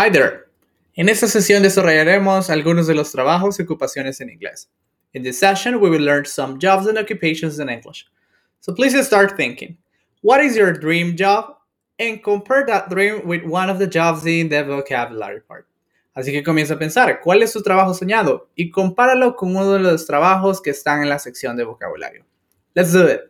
[0.00, 0.44] Hi there.
[0.94, 4.70] En esta sesión desarrollaremos algunos de los trabajos y ocupaciones en inglés.
[5.12, 8.06] In this session, we will learn some jobs and occupations in English.
[8.60, 9.76] So please start thinking.
[10.22, 11.56] What is your dream job?
[11.98, 15.66] And compare that dream with one of the jobs in the vocabulary part.
[16.16, 18.50] Así que comienza a pensar, ¿cuál es tu trabajo soñado?
[18.54, 22.24] Y compáralo con uno de los trabajos que están en la sección de vocabulario.
[22.76, 23.22] Let's do it.